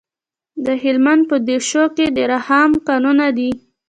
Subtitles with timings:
[0.65, 3.51] د هلمند په دیشو کې د رخام کانونه دي.